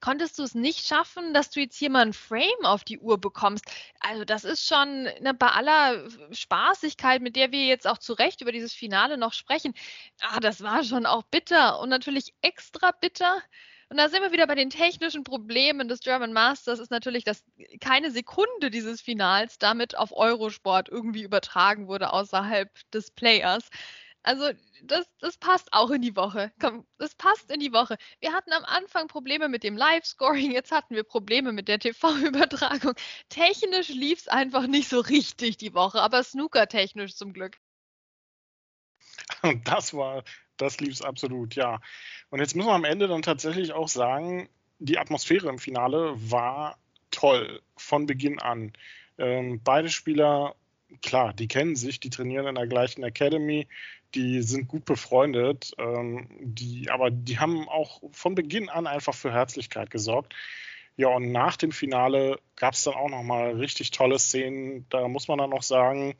konntest 0.00 0.38
du 0.38 0.42
es 0.42 0.54
nicht 0.54 0.86
schaffen, 0.86 1.32
dass 1.32 1.50
du 1.50 1.60
jetzt 1.60 1.76
hier 1.78 1.90
mal 1.90 2.06
ein 2.06 2.12
Frame 2.12 2.64
auf 2.64 2.84
die 2.84 2.98
Uhr 2.98 3.18
bekommst. 3.18 3.64
Also 4.00 4.24
das 4.24 4.44
ist 4.44 4.66
schon 4.66 5.04
ne, 5.04 5.34
bei 5.34 5.48
aller 5.48 6.08
Spaßigkeit, 6.30 7.22
mit 7.22 7.36
der 7.36 7.52
wir 7.52 7.64
jetzt 7.64 7.86
auch 7.86 7.98
zu 7.98 8.12
Recht 8.12 8.42
über 8.42 8.52
dieses 8.52 8.74
Finale 8.74 9.16
noch 9.16 9.32
sprechen. 9.32 9.72
Ah, 10.20 10.40
das 10.40 10.62
war 10.62 10.84
schon 10.84 11.06
auch 11.06 11.22
bitter 11.24 11.80
und 11.80 11.88
natürlich 11.88 12.34
extra 12.42 12.92
bitter 12.92 13.42
und 13.90 13.96
da 13.96 14.08
sind 14.08 14.22
wir 14.22 14.32
wieder 14.32 14.46
bei 14.46 14.54
den 14.54 14.70
technischen 14.70 15.24
Problemen 15.24 15.88
des 15.88 16.00
German 16.00 16.32
Masters, 16.32 16.78
ist 16.78 16.90
natürlich, 16.90 17.24
dass 17.24 17.42
keine 17.80 18.10
Sekunde 18.10 18.70
dieses 18.70 19.00
Finals 19.00 19.58
damit 19.58 19.96
auf 19.96 20.12
Eurosport 20.12 20.88
irgendwie 20.88 21.22
übertragen 21.22 21.88
wurde 21.88 22.12
außerhalb 22.12 22.70
des 22.90 23.10
Players. 23.10 23.68
Also 24.22 24.50
das, 24.82 25.06
das 25.20 25.38
passt 25.38 25.72
auch 25.72 25.90
in 25.90 26.02
die 26.02 26.16
Woche. 26.16 26.52
Komm, 26.60 26.86
das 26.98 27.14
passt 27.14 27.50
in 27.50 27.60
die 27.60 27.72
Woche. 27.72 27.96
Wir 28.20 28.32
hatten 28.34 28.52
am 28.52 28.64
Anfang 28.64 29.08
Probleme 29.08 29.48
mit 29.48 29.62
dem 29.62 29.76
Live-Scoring, 29.76 30.52
jetzt 30.52 30.70
hatten 30.70 30.94
wir 30.94 31.04
Probleme 31.04 31.52
mit 31.52 31.68
der 31.68 31.78
TV-Übertragung. 31.78 32.94
Technisch 33.30 33.88
lief 33.88 34.20
es 34.20 34.28
einfach 34.28 34.66
nicht 34.66 34.90
so 34.90 35.00
richtig 35.00 35.56
die 35.56 35.72
Woche, 35.72 36.02
aber 36.02 36.22
Snooker-technisch 36.22 37.16
zum 37.16 37.32
Glück. 37.32 37.58
Und 39.42 39.66
das 39.68 39.94
war 39.94 40.24
das 40.58 40.80
lief 40.80 40.92
es 40.92 41.02
absolut, 41.02 41.54
ja. 41.54 41.80
Und 42.30 42.40
jetzt 42.40 42.54
müssen 42.54 42.68
wir 42.68 42.74
am 42.74 42.84
Ende 42.84 43.08
dann 43.08 43.22
tatsächlich 43.22 43.72
auch 43.72 43.88
sagen, 43.88 44.48
die 44.78 44.98
Atmosphäre 44.98 45.48
im 45.48 45.58
Finale 45.58 46.14
war 46.30 46.78
toll 47.10 47.62
von 47.76 48.06
Beginn 48.06 48.38
an. 48.38 48.72
Ähm, 49.16 49.60
beide 49.64 49.88
Spieler, 49.88 50.54
klar, 51.02 51.32
die 51.32 51.48
kennen 51.48 51.74
sich, 51.74 52.00
die 52.00 52.10
trainieren 52.10 52.46
in 52.46 52.54
der 52.54 52.66
gleichen 52.66 53.02
Academy, 53.02 53.66
die 54.14 54.42
sind 54.42 54.68
gut 54.68 54.84
befreundet, 54.84 55.72
ähm, 55.78 56.28
die, 56.40 56.90
aber 56.90 57.10
die 57.10 57.38
haben 57.38 57.68
auch 57.68 58.02
von 58.12 58.34
Beginn 58.34 58.68
an 58.68 58.86
einfach 58.86 59.14
für 59.14 59.32
Herzlichkeit 59.32 59.90
gesorgt. 59.90 60.34
Ja, 60.96 61.08
und 61.08 61.30
nach 61.30 61.56
dem 61.56 61.70
Finale 61.70 62.40
gab 62.56 62.74
es 62.74 62.82
dann 62.82 62.94
auch 62.94 63.08
nochmal 63.08 63.52
richtig 63.52 63.92
tolle 63.92 64.18
Szenen. 64.18 64.86
Da 64.88 65.06
muss 65.06 65.28
man 65.28 65.38
dann 65.38 65.50
noch 65.50 65.62
sagen, 65.62 66.16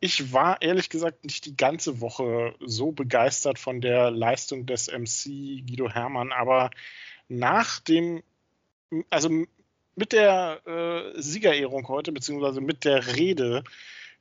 ich 0.00 0.32
war 0.32 0.62
ehrlich 0.62 0.90
gesagt 0.90 1.24
nicht 1.24 1.46
die 1.46 1.56
ganze 1.56 2.00
Woche 2.00 2.54
so 2.60 2.92
begeistert 2.92 3.58
von 3.58 3.80
der 3.80 4.10
Leistung 4.10 4.66
des 4.66 4.88
MC 4.88 5.66
Guido 5.66 5.90
Hermann, 5.90 6.32
aber 6.32 6.70
nach 7.28 7.80
dem, 7.80 8.22
also 9.10 9.28
mit 9.96 10.12
der 10.12 10.60
äh, 10.66 11.20
Siegerehrung 11.20 11.88
heute, 11.88 12.12
beziehungsweise 12.12 12.60
mit 12.60 12.84
der 12.84 13.16
Rede 13.16 13.64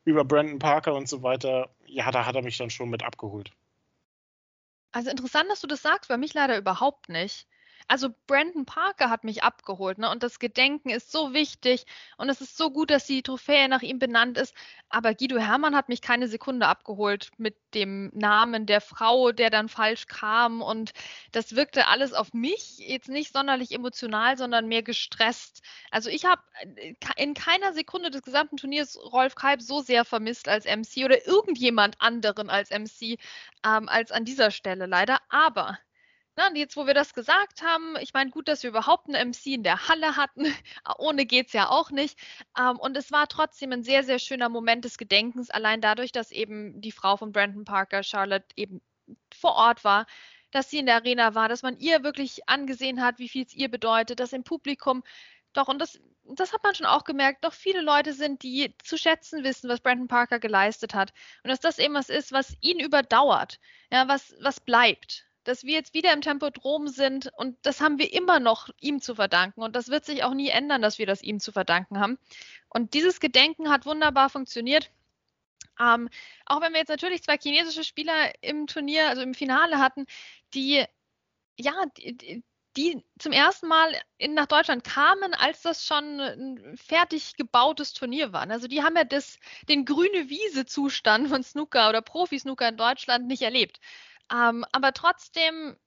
über 0.04 0.26
Brandon 0.26 0.60
Parker 0.60 0.96
und 0.96 1.08
so 1.08 1.22
weiter, 1.22 1.70
ja, 1.86 2.10
da 2.12 2.26
hat 2.26 2.36
er 2.36 2.42
mich 2.42 2.58
dann 2.58 2.70
schon 2.70 2.90
mit 2.90 3.04
abgeholt. 3.04 3.52
Also 4.92 5.12
interessant, 5.12 5.50
dass 5.50 5.62
du 5.62 5.68
das 5.68 5.84
sagst, 5.84 6.08
bei 6.08 6.18
mich 6.18 6.34
leider 6.34 6.58
überhaupt 6.58 7.10
nicht. 7.10 7.46
Also 7.90 8.10
Brandon 8.28 8.66
Parker 8.66 9.10
hat 9.10 9.24
mich 9.24 9.44
abgeholt, 9.44 9.98
ne? 9.98 10.10
Und 10.10 10.22
das 10.24 10.40
Gedenken 10.40 10.90
ist 10.90 11.12
so 11.12 11.34
wichtig 11.34 11.86
und 12.18 12.30
es 12.30 12.42
ist 12.42 12.58
so 12.58 12.70
gut, 12.70 12.90
dass 12.90 13.06
die 13.06 13.22
Trophäe 13.22 13.70
nach 13.70 13.82
ihm 13.82 13.98
benannt 13.98 14.38
ist. 14.38 14.54
Aber 14.90 15.14
Guido 15.14 15.38
Hermann 15.38 15.76
hat 15.76 15.88
mich 15.90 16.02
keine 16.02 16.28
Sekunde 16.28 16.68
abgeholt 16.68 17.30
mit 17.38 17.56
dem 17.74 18.10
Namen 18.14 18.66
der 18.66 18.82
Frau, 18.82 19.32
der 19.32 19.50
dann 19.50 19.70
falsch 19.70 20.08
kam. 20.08 20.62
Und 20.62 20.92
das 21.32 21.56
wirkte 21.56 21.88
alles 21.88 22.14
auf 22.14 22.34
mich 22.34 22.78
jetzt 22.80 23.10
nicht 23.10 23.34
sonderlich 23.34 23.72
emotional, 23.72 24.38
sondern 24.38 24.68
mehr 24.68 24.84
gestresst. 24.84 25.62
Also 25.92 26.10
ich 26.10 26.26
habe 26.26 26.42
in 27.16 27.34
keiner 27.34 27.74
Sekunde 27.74 28.12
des 28.12 28.22
gesamten 28.22 28.58
Turniers 28.58 28.98
Rolf 28.98 29.36
Kalb 29.36 29.62
so 29.62 29.82
sehr 29.82 30.04
vermisst 30.06 30.50
als 30.50 30.66
MC 30.66 31.06
oder 31.06 31.26
irgendjemand 31.26 32.02
anderen 32.02 32.50
als 32.50 32.70
MC 32.70 33.18
ähm, 33.66 33.88
als 33.90 34.12
an 34.12 34.26
dieser 34.26 34.52
Stelle 34.52 34.86
leider. 34.88 35.20
Aber 35.30 35.78
na, 36.38 36.52
jetzt, 36.54 36.78
wo 36.78 36.86
wir 36.86 36.94
das 36.94 37.16
gesagt 37.16 37.64
haben, 37.64 37.96
ich 38.00 38.14
meine, 38.14 38.30
gut, 38.30 38.48
dass 38.48 38.62
wir 38.62 38.70
überhaupt 38.70 39.08
einen 39.08 39.32
MC 39.32 39.48
in 39.48 39.64
der 39.64 39.88
Halle 39.88 40.16
hatten. 40.16 40.46
Ohne 41.00 41.26
geht 41.26 41.48
es 41.48 41.54
ja 41.54 41.70
auch 41.70 41.90
nicht. 41.90 42.18
Ähm, 42.58 42.78
und 42.78 42.96
es 42.96 43.12
war 43.12 43.28
trotzdem 43.28 43.72
ein 43.72 43.84
sehr, 43.84 44.04
sehr 44.04 44.20
schöner 44.20 44.48
Moment 44.48 44.86
des 44.86 45.00
Gedenkens, 45.00 45.50
allein 45.50 45.82
dadurch, 45.82 46.12
dass 46.12 46.32
eben 46.32 46.80
die 46.80 46.92
Frau 46.92 47.18
von 47.18 47.32
Brandon 47.32 47.66
Parker, 47.66 48.04
Charlotte, 48.04 48.46
eben 48.56 48.82
vor 49.34 49.56
Ort 49.56 49.84
war, 49.84 50.06
dass 50.52 50.70
sie 50.70 50.78
in 50.78 50.86
der 50.86 50.96
Arena 50.96 51.34
war, 51.36 51.50
dass 51.50 51.64
man 51.64 51.78
ihr 51.80 52.04
wirklich 52.04 52.48
angesehen 52.48 53.02
hat, 53.02 53.20
wie 53.20 53.30
viel 53.30 53.46
es 53.46 53.54
ihr 53.54 53.70
bedeutet, 53.70 54.20
dass 54.20 54.34
im 54.34 54.44
Publikum 54.44 55.04
doch, 55.54 55.68
und 55.68 55.80
das, 55.80 56.00
das 56.24 56.54
hat 56.54 56.64
man 56.64 56.76
schon 56.76 56.86
auch 56.86 57.04
gemerkt, 57.04 57.44
doch 57.44 57.54
viele 57.54 57.82
Leute 57.82 58.14
sind, 58.14 58.44
die 58.44 58.76
zu 58.84 58.98
schätzen 58.98 59.44
wissen, 59.44 59.70
was 59.70 59.82
Brandon 59.82 60.08
Parker 60.08 60.40
geleistet 60.40 60.94
hat. 60.94 61.14
Und 61.44 61.50
dass 61.50 61.60
das 61.60 61.80
eben 61.80 61.96
was 61.96 62.10
ist, 62.10 62.32
was 62.32 62.56
ihn 62.62 62.80
überdauert, 62.80 63.60
ja, 63.92 64.08
was, 64.08 64.36
was 64.42 64.60
bleibt 64.60 65.27
dass 65.48 65.64
wir 65.64 65.74
jetzt 65.74 65.94
wieder 65.94 66.14
im 66.14 66.22
Tempodrom 66.22 66.88
sind 66.88 67.32
und 67.38 67.58
das 67.62 67.82
haben 67.82 68.00
wir 68.00 68.14
immer 68.14 68.40
noch 68.40 68.70
ihm 68.82 69.02
zu 69.02 69.16
verdanken 69.16 69.62
und 69.64 69.76
das 69.76 69.88
wird 69.88 70.06
sich 70.06 70.24
auch 70.24 70.34
nie 70.34 70.50
ändern, 70.50 70.82
dass 70.82 71.00
wir 71.00 71.06
das 71.06 71.22
ihm 71.22 71.40
zu 71.40 71.52
verdanken 71.52 72.00
haben. 72.00 72.18
Und 72.70 72.94
dieses 72.94 73.20
Gedenken 73.20 73.70
hat 73.70 73.86
wunderbar 73.86 74.30
funktioniert. 74.30 74.92
Ähm, 75.80 76.10
auch 76.46 76.62
wenn 76.62 76.74
wir 76.74 76.80
jetzt 76.80 76.90
natürlich 76.90 77.24
zwei 77.24 77.38
chinesische 77.38 77.84
Spieler 77.84 78.34
im 78.42 78.68
Turnier, 78.68 79.10
also 79.10 79.22
im 79.22 79.34
Finale 79.34 79.80
hatten, 79.80 80.06
die 80.54 80.86
ja, 81.58 81.74
die, 81.98 82.44
die 82.78 83.04
zum 83.18 83.32
ersten 83.32 83.68
Mal 83.68 83.92
in, 84.18 84.36
nach 84.36 84.46
Deutschland 84.46 84.84
kamen, 84.84 85.34
als 85.34 85.64
das 85.64 85.86
schon 85.86 86.20
ein 86.20 86.78
fertig 86.78 87.36
gebautes 87.36 87.94
Turnier 87.94 88.32
war. 88.34 88.48
Also 88.50 88.68
die 88.68 88.84
haben 88.84 88.96
ja 88.96 89.04
das, 89.04 89.40
den 89.68 89.86
grüne 89.86 90.30
Wiese-Zustand 90.30 91.30
von 91.30 91.44
Snooker 91.44 91.90
oder 91.90 92.02
Profi-Snooker 92.02 92.70
in 92.70 92.78
Deutschland 92.78 93.26
nicht 93.28 93.42
erlebt. 93.42 93.80
Ähm, 94.32 94.66
aber 94.72 94.94
trotzdem 94.94 95.78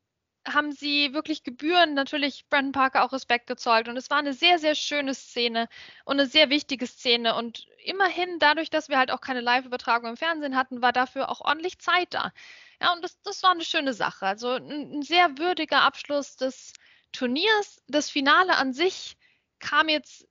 haben 0.46 0.72
sie 0.72 1.12
wirklich 1.12 1.42
Gebühren 1.44 1.94
natürlich 1.94 2.48
Brandon 2.48 2.72
Parker 2.72 3.04
auch 3.04 3.12
Respekt 3.12 3.46
gezollt. 3.46 3.88
Und 3.88 3.96
es 3.96 4.10
war 4.10 4.18
eine 4.18 4.32
sehr, 4.32 4.58
sehr 4.58 4.74
schöne 4.74 5.14
Szene 5.14 5.68
und 6.04 6.18
eine 6.18 6.28
sehr 6.28 6.50
wichtige 6.50 6.86
Szene. 6.86 7.34
Und 7.36 7.66
immerhin, 7.84 8.38
dadurch, 8.38 8.70
dass 8.70 8.88
wir 8.88 8.98
halt 8.98 9.10
auch 9.10 9.20
keine 9.20 9.40
Live-Übertragung 9.40 10.10
im 10.10 10.16
Fernsehen 10.16 10.56
hatten, 10.56 10.82
war 10.82 10.92
dafür 10.92 11.28
auch 11.28 11.40
ordentlich 11.42 11.78
Zeit 11.78 12.14
da. 12.14 12.32
Ja, 12.80 12.92
und 12.94 13.02
das, 13.04 13.20
das 13.22 13.42
war 13.42 13.50
eine 13.52 13.64
schöne 13.64 13.92
Sache. 13.92 14.26
Also 14.26 14.50
ein, 14.52 14.98
ein 14.98 15.02
sehr 15.02 15.38
würdiger 15.38 15.82
Abschluss 15.82 16.36
des 16.36 16.72
Turniers. 17.12 17.82
Das 17.88 18.10
Finale 18.10 18.56
an 18.56 18.72
sich 18.72 19.16
kam 19.58 19.88
jetzt 19.88 20.26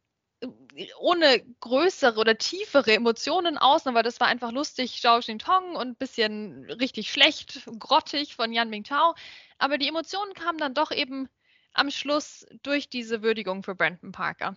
ohne 1.00 1.43
größere 1.60 2.19
oder 2.19 2.38
tiefere 2.38 2.93
Emotionen 2.93 3.58
aus, 3.58 3.88
aber 3.88 4.03
das 4.03 4.19
war 4.19 4.27
einfach 4.27 4.51
lustig, 4.51 5.01
Zhao 5.01 5.19
Tong 5.19 5.75
und 5.75 5.88
ein 5.89 5.96
bisschen 5.96 6.65
richtig 6.65 7.12
schlecht, 7.12 7.69
grottig 7.79 8.36
von 8.36 8.53
Yan 8.53 8.69
Mingtao. 8.69 9.15
Aber 9.58 9.77
die 9.77 9.88
Emotionen 9.88 10.34
kamen 10.34 10.58
dann 10.58 10.74
doch 10.74 10.91
eben 10.91 11.27
am 11.74 11.91
Schluss 11.91 12.46
durch 12.63 12.89
diese 12.89 13.22
Würdigung 13.22 13.63
für 13.63 13.75
Brandon 13.75 14.12
Parker. 14.12 14.55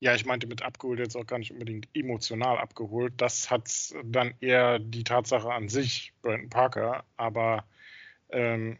Ja, 0.00 0.14
ich 0.14 0.24
meinte 0.24 0.48
mit 0.48 0.62
abgeholt 0.62 0.98
jetzt 0.98 1.16
auch 1.16 1.26
gar 1.26 1.38
nicht 1.38 1.52
unbedingt 1.52 1.88
emotional 1.94 2.58
abgeholt. 2.58 3.12
Das 3.18 3.50
hat 3.50 3.70
dann 4.04 4.34
eher 4.40 4.80
die 4.80 5.04
Tatsache 5.04 5.52
an 5.52 5.68
sich, 5.68 6.12
Brandon 6.22 6.50
Parker. 6.50 7.04
Aber 7.16 7.64
ähm, 8.30 8.78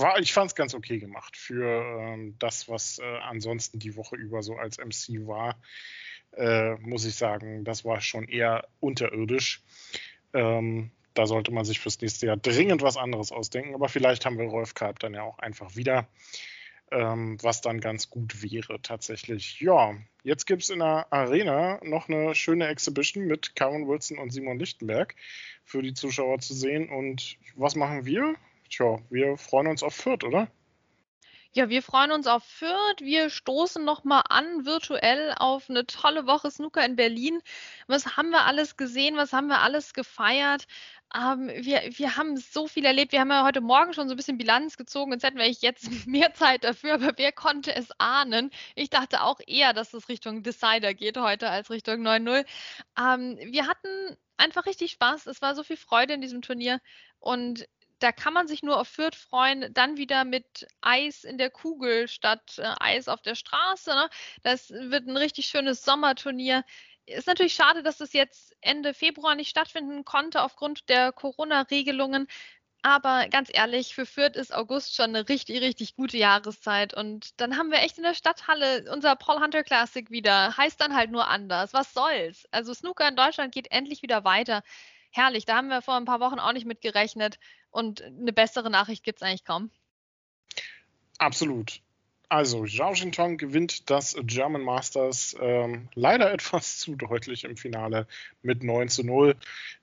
war, 0.00 0.18
ich 0.18 0.32
fand 0.32 0.50
es 0.50 0.54
ganz 0.54 0.74
okay 0.74 0.98
gemacht 0.98 1.36
für 1.36 1.66
ähm, 2.00 2.36
das, 2.38 2.68
was 2.68 2.98
äh, 2.98 3.18
ansonsten 3.22 3.78
die 3.78 3.96
Woche 3.96 4.16
über 4.16 4.42
so 4.42 4.56
als 4.56 4.78
MC 4.78 5.26
war. 5.26 5.56
Äh, 6.36 6.74
muss 6.76 7.04
ich 7.04 7.14
sagen, 7.14 7.64
das 7.64 7.84
war 7.84 8.00
schon 8.00 8.28
eher 8.28 8.66
unterirdisch. 8.80 9.62
Ähm, 10.32 10.90
da 11.14 11.26
sollte 11.26 11.52
man 11.52 11.64
sich 11.64 11.78
fürs 11.78 12.00
nächste 12.00 12.26
Jahr 12.26 12.36
dringend 12.36 12.82
was 12.82 12.96
anderes 12.96 13.32
ausdenken. 13.32 13.74
Aber 13.74 13.88
vielleicht 13.88 14.26
haben 14.26 14.38
wir 14.38 14.46
Rolf 14.46 14.74
Kalb 14.74 14.98
dann 14.98 15.14
ja 15.14 15.22
auch 15.22 15.38
einfach 15.38 15.76
wieder, 15.76 16.08
ähm, 16.90 17.38
was 17.40 17.60
dann 17.60 17.80
ganz 17.80 18.10
gut 18.10 18.42
wäre 18.42 18.82
tatsächlich. 18.82 19.60
Ja, 19.60 19.94
jetzt 20.24 20.46
gibt 20.46 20.62
es 20.62 20.70
in 20.70 20.80
der 20.80 21.06
Arena 21.12 21.80
noch 21.84 22.08
eine 22.08 22.34
schöne 22.34 22.66
Exhibition 22.66 23.26
mit 23.26 23.54
Karen 23.54 23.86
Wilson 23.86 24.18
und 24.18 24.30
Simon 24.30 24.58
Lichtenberg 24.58 25.14
für 25.64 25.82
die 25.82 25.94
Zuschauer 25.94 26.40
zu 26.40 26.52
sehen. 26.52 26.88
Und 26.88 27.36
was 27.54 27.76
machen 27.76 28.06
wir? 28.06 28.34
Tja, 28.70 28.98
wir 29.10 29.36
freuen 29.36 29.68
uns 29.68 29.82
auf 29.82 29.94
Fürth, 29.94 30.24
oder? 30.24 30.48
Ja, 31.56 31.68
wir 31.68 31.82
freuen 31.82 32.10
uns 32.10 32.26
auf 32.26 32.42
Fürth. 32.42 33.00
Wir 33.00 33.30
stoßen 33.30 33.84
nochmal 33.84 34.22
an 34.28 34.64
virtuell 34.66 35.32
auf 35.38 35.70
eine 35.70 35.86
tolle 35.86 36.26
Woche 36.26 36.50
Snooker 36.50 36.84
in 36.84 36.96
Berlin. 36.96 37.40
Was 37.86 38.16
haben 38.16 38.30
wir 38.30 38.44
alles 38.44 38.76
gesehen? 38.76 39.16
Was 39.16 39.32
haben 39.32 39.46
wir 39.46 39.60
alles 39.60 39.94
gefeiert? 39.94 40.64
Ähm, 41.14 41.48
wir, 41.48 41.82
wir 41.92 42.16
haben 42.16 42.36
so 42.36 42.66
viel 42.66 42.84
erlebt. 42.84 43.12
Wir 43.12 43.20
haben 43.20 43.30
ja 43.30 43.44
heute 43.44 43.60
Morgen 43.60 43.92
schon 43.92 44.08
so 44.08 44.14
ein 44.14 44.16
bisschen 44.16 44.36
Bilanz 44.36 44.76
gezogen. 44.76 45.12
Jetzt 45.12 45.22
hätten 45.22 45.38
wir 45.38 45.48
jetzt 45.48 45.88
mehr 46.08 46.34
Zeit 46.34 46.64
dafür, 46.64 46.94
aber 46.94 47.12
wer 47.18 47.30
konnte 47.30 47.72
es 47.72 47.88
ahnen? 47.98 48.50
Ich 48.74 48.90
dachte 48.90 49.22
auch 49.22 49.38
eher, 49.46 49.72
dass 49.72 49.94
es 49.94 50.08
Richtung 50.08 50.42
Decider 50.42 50.92
geht 50.92 51.16
heute 51.18 51.50
als 51.50 51.70
Richtung 51.70 52.04
9-0. 52.04 52.44
Ähm, 52.98 53.38
wir 53.52 53.68
hatten 53.68 54.16
einfach 54.38 54.66
richtig 54.66 54.90
Spaß. 54.90 55.26
Es 55.28 55.40
war 55.40 55.54
so 55.54 55.62
viel 55.62 55.76
Freude 55.76 56.14
in 56.14 56.20
diesem 56.20 56.42
Turnier. 56.42 56.80
Und 57.20 57.68
da 58.04 58.12
kann 58.12 58.34
man 58.34 58.46
sich 58.46 58.62
nur 58.62 58.78
auf 58.78 58.88
Fürth 58.88 59.16
freuen, 59.16 59.72
dann 59.72 59.96
wieder 59.96 60.24
mit 60.24 60.66
Eis 60.82 61.24
in 61.24 61.38
der 61.38 61.50
Kugel 61.50 62.06
statt 62.06 62.58
äh, 62.58 62.74
Eis 62.78 63.08
auf 63.08 63.22
der 63.22 63.34
Straße. 63.34 63.90
Ne? 63.94 64.10
Das 64.42 64.70
wird 64.70 65.06
ein 65.06 65.16
richtig 65.16 65.46
schönes 65.46 65.82
Sommerturnier. 65.84 66.64
Ist 67.06 67.26
natürlich 67.26 67.54
schade, 67.54 67.82
dass 67.82 67.98
das 67.98 68.12
jetzt 68.12 68.54
Ende 68.60 68.92
Februar 68.92 69.34
nicht 69.34 69.48
stattfinden 69.48 70.04
konnte 70.04 70.42
aufgrund 70.42 70.88
der 70.90 71.12
Corona-Regelungen. 71.12 72.28
Aber 72.82 73.28
ganz 73.28 73.48
ehrlich, 73.50 73.94
für 73.94 74.04
Fürth 74.04 74.36
ist 74.36 74.54
August 74.54 74.94
schon 74.94 75.16
eine 75.16 75.26
richtig, 75.30 75.62
richtig 75.62 75.96
gute 75.96 76.18
Jahreszeit. 76.18 76.92
Und 76.92 77.40
dann 77.40 77.56
haben 77.56 77.70
wir 77.70 77.78
echt 77.78 77.96
in 77.96 78.04
der 78.04 78.14
Stadthalle 78.14 78.84
unser 78.92 79.16
Paul 79.16 79.40
Hunter 79.40 79.62
Classic 79.62 80.10
wieder. 80.10 80.54
Heißt 80.58 80.78
dann 80.78 80.94
halt 80.94 81.10
nur 81.10 81.28
anders. 81.28 81.72
Was 81.72 81.94
soll's? 81.94 82.46
Also 82.50 82.74
Snooker 82.74 83.08
in 83.08 83.16
Deutschland 83.16 83.54
geht 83.54 83.70
endlich 83.72 84.02
wieder 84.02 84.24
weiter 84.24 84.62
herrlich. 85.16 85.44
Da 85.44 85.56
haben 85.56 85.68
wir 85.68 85.82
vor 85.82 85.94
ein 85.94 86.04
paar 86.04 86.20
Wochen 86.20 86.38
auch 86.38 86.52
nicht 86.52 86.66
mit 86.66 86.80
gerechnet. 86.80 87.38
Und 87.74 88.02
eine 88.02 88.32
bessere 88.32 88.70
Nachricht 88.70 89.02
gibt 89.02 89.20
es 89.20 89.26
eigentlich 89.26 89.44
kaum. 89.44 89.68
Absolut. 91.18 91.80
Also, 92.28 92.64
Zhao 92.66 92.92
Xintong 92.92 93.36
gewinnt 93.36 93.90
das 93.90 94.16
German 94.22 94.62
Masters 94.62 95.36
ähm, 95.40 95.88
leider 95.94 96.32
etwas 96.32 96.78
zu 96.78 96.94
deutlich 96.94 97.42
im 97.42 97.56
Finale 97.56 98.06
mit 98.42 98.62
9 98.62 98.88
zu 98.88 99.02
0. 99.02 99.34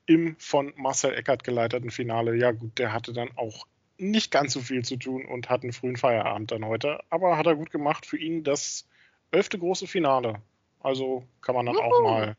Im 0.05 0.37
von 0.37 0.71
Marcel 0.77 1.13
Eckert 1.13 1.43
geleiteten 1.43 1.91
Finale, 1.91 2.37
ja 2.37 2.51
gut, 2.51 2.79
der 2.79 2.93
hatte 2.93 3.11
dann 3.11 3.29
auch 3.35 3.67
nicht 3.97 4.31
ganz 4.31 4.53
so 4.53 4.61
viel 4.61 4.85
zu 4.85 4.95
tun 4.95 5.25
und 5.25 5.49
hat 5.49 5.63
einen 5.63 5.73
frühen 5.73 5.97
Feierabend 5.97 6.51
dann 6.51 6.63
heute. 6.63 7.01
Aber 7.09 7.35
hat 7.35 7.45
er 7.45 7.55
gut 7.57 7.71
gemacht. 7.71 8.05
Für 8.05 8.17
ihn 8.17 8.45
das 8.45 8.87
elfte 9.31 9.59
große 9.59 9.85
Finale. 9.85 10.41
Also 10.79 11.25
kann 11.41 11.55
man 11.55 11.65
dann 11.65 11.75
Juhu. 11.75 11.83
auch 11.83 12.03
mal 12.03 12.37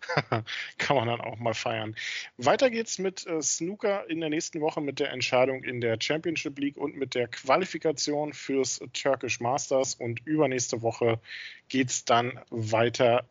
Kann 0.78 0.96
man 0.96 1.08
dann 1.08 1.20
auch 1.20 1.38
mal 1.38 1.54
feiern. 1.54 1.94
Weiter 2.36 2.70
geht's 2.70 2.98
mit 2.98 3.26
äh, 3.26 3.42
Snooker 3.42 4.08
in 4.08 4.20
der 4.20 4.30
nächsten 4.30 4.60
Woche 4.60 4.80
mit 4.80 5.00
der 5.00 5.10
Entscheidung 5.10 5.64
in 5.64 5.80
der 5.80 5.98
Championship 6.00 6.58
League 6.58 6.76
und 6.76 6.96
mit 6.96 7.14
der 7.14 7.28
Qualifikation 7.28 8.32
fürs 8.32 8.80
Turkish 8.92 9.40
Masters. 9.40 9.94
Und 9.94 10.26
übernächste 10.26 10.82
Woche 10.82 11.20
geht's 11.68 12.04
dann 12.04 12.40
weiter 12.50 13.24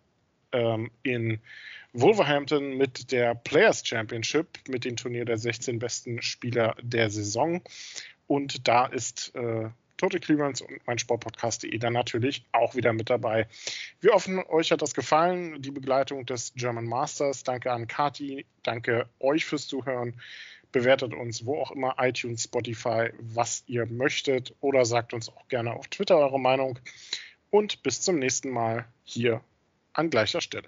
ähm, 0.51 0.91
in 1.03 1.39
Wolverhampton 1.93 2.75
mit 2.75 3.11
der 3.11 3.35
Players 3.35 3.85
Championship, 3.85 4.47
mit 4.67 4.83
dem 4.83 4.95
Turnier 4.95 5.25
der 5.25 5.37
16 5.37 5.79
besten 5.79 6.21
Spieler 6.21 6.75
der 6.81 7.09
Saison. 7.09 7.61
Und 8.25 8.67
da 8.67 8.85
ist 8.85 9.35
äh, 9.35 9.69
Total 10.03 10.19
Clearance 10.19 10.61
und 10.61 10.85
mein 10.85 10.99
Sportpodcast.de 10.99 11.77
dann 11.77 11.93
natürlich 11.93 12.43
auch 12.51 12.75
wieder 12.75 12.91
mit 12.91 13.09
dabei. 13.09 13.47
Wir 14.01 14.11
hoffen, 14.11 14.43
euch 14.49 14.69
hat 14.73 14.81
das 14.81 14.93
gefallen, 14.93 15.61
die 15.61 15.71
Begleitung 15.71 16.25
des 16.25 16.53
German 16.55 16.83
Masters. 16.83 17.43
Danke 17.43 17.71
an 17.71 17.87
Kati, 17.87 18.45
danke 18.63 19.07
euch 19.21 19.45
fürs 19.45 19.65
Zuhören. 19.65 20.19
Bewertet 20.73 21.13
uns 21.13 21.45
wo 21.45 21.57
auch 21.57 21.71
immer, 21.71 21.95
iTunes, 21.99 22.43
Spotify, 22.43 23.11
was 23.17 23.63
ihr 23.67 23.85
möchtet 23.85 24.53
oder 24.59 24.83
sagt 24.83 25.13
uns 25.13 25.29
auch 25.29 25.47
gerne 25.47 25.71
auf 25.71 25.87
Twitter 25.87 26.17
eure 26.17 26.39
Meinung. 26.39 26.79
Und 27.49 27.81
bis 27.81 28.01
zum 28.01 28.19
nächsten 28.19 28.49
Mal 28.49 28.85
hier 29.05 29.39
an 29.93 30.09
gleicher 30.09 30.41
Stelle. 30.41 30.67